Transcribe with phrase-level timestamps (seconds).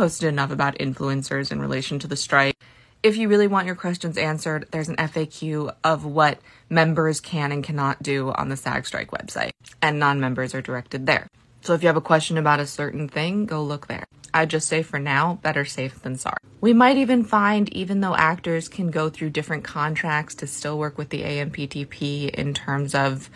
[0.00, 2.56] posted enough about influencers in relation to the strike.
[3.02, 6.38] If you really want your questions answered, there's an FAQ of what
[6.70, 9.50] members can and cannot do on the SAG Strike website,
[9.82, 11.26] and non members are directed there.
[11.60, 14.06] So if you have a question about a certain thing, go look there.
[14.32, 16.38] I'd just say for now, better safe than sorry.
[16.62, 20.96] We might even find, even though actors can go through different contracts to still work
[20.96, 23.28] with the AMPTP in terms of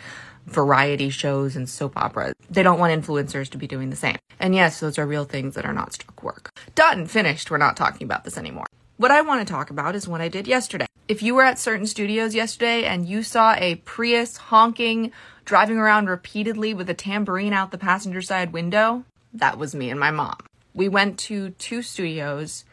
[0.45, 4.17] variety shows and soap operas, they don't want influencers to be doing the same.
[4.39, 6.51] And yes, those are real things that are not struck work.
[6.75, 7.49] Done, finished.
[7.49, 8.65] We're not talking about this anymore.
[8.97, 10.85] What I want to talk about is what I did yesterday.
[11.07, 15.11] If you were at certain studios yesterday and you saw a Prius honking,
[15.43, 19.99] driving around repeatedly with a tambourine out the passenger side window, that was me and
[19.99, 20.37] my mom.
[20.73, 22.65] We went to two studios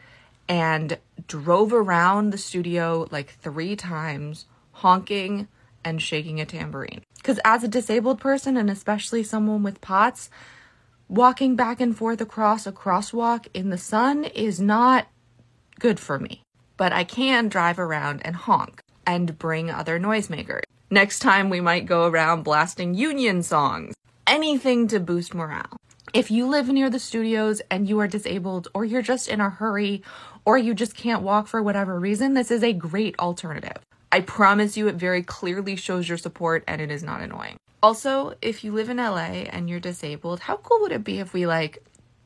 [0.49, 5.49] and drove around the studio like three times, honking
[5.85, 7.03] and shaking a tambourine.
[7.23, 10.29] Because as a disabled person, and especially someone with POTS,
[11.09, 15.07] walking back and forth across a crosswalk in the sun is not
[15.79, 16.43] good for me.
[16.77, 20.63] But I can drive around and honk and bring other noisemakers.
[20.91, 23.95] Next time, we might go around blasting union songs.
[24.27, 25.77] Anything to boost morale.
[26.13, 29.49] If you live near the studios and you are disabled, or you're just in a
[29.49, 30.03] hurry,
[30.45, 33.79] or you just can't walk for whatever reason, this is a great alternative.
[34.13, 37.57] I promise you, it very clearly shows your support and it is not annoying.
[37.83, 41.33] Also, if you live in LA and you're disabled, how cool would it be if
[41.33, 41.83] we like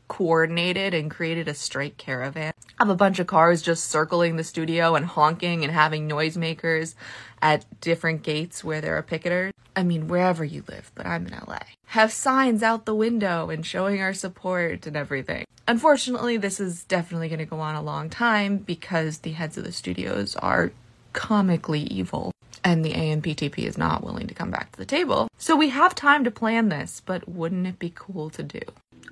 [0.09, 2.53] coordinated and created a strike caravan.
[2.79, 6.95] Have a bunch of cars just circling the studio and honking and having noisemakers
[7.42, 9.51] at different gates where there are picketers.
[9.75, 11.59] I mean, wherever you live, but I'm in LA.
[11.87, 15.45] Have signs out the window and showing our support and everything.
[15.69, 19.64] Unfortunately, this is definitely going to go on a long time because the heads of
[19.64, 20.73] the studios are
[21.17, 22.31] comically evil
[22.62, 25.28] and the AMPTP is not willing to come back to the table.
[25.39, 28.61] So we have time to plan this, but wouldn't it be cool to do?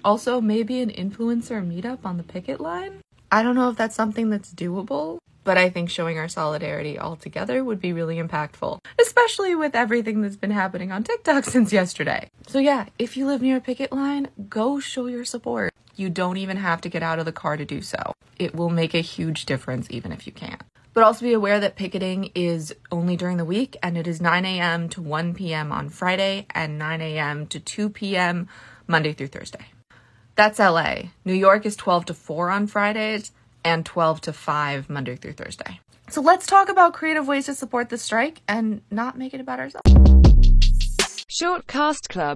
[0.05, 3.01] Also, maybe an influencer meetup on the picket line?
[3.33, 7.17] I don't know if that's something that's doable, but I think showing our solidarity all
[7.17, 12.29] together would be really impactful, especially with everything that's been happening on TikTok since yesterday.
[12.47, 15.73] So, yeah, if you live near a picket line, go show your support.
[15.97, 18.13] You don't even have to get out of the car to do so.
[18.39, 20.63] It will make a huge difference even if you can't.
[20.95, 24.45] But also be aware that picketing is only during the week and it is 9
[24.45, 24.89] a.m.
[24.91, 25.73] to 1 p.m.
[25.73, 27.47] on Friday and 9 a.m.
[27.49, 28.49] to 2 p.m.
[28.87, 29.67] Monday through Thursday.
[30.37, 31.11] That's LA.
[31.25, 33.33] New York is 12 to 4 on Fridays
[33.65, 35.81] and 12 to 5 Monday through Thursday.
[36.11, 39.59] So let's talk about creative ways to support the strike and not make it about
[39.59, 39.91] ourselves.
[41.29, 42.33] Short Cast Club